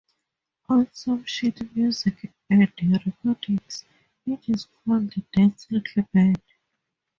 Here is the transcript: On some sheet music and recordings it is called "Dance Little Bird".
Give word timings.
On 0.67 0.87
some 0.93 1.23
sheet 1.25 1.75
music 1.75 2.31
and 2.49 2.61
recordings 3.05 3.85
it 4.25 4.39
is 4.49 4.65
called 4.83 5.13
"Dance 5.31 5.67
Little 5.69 6.03
Bird". 6.11 6.41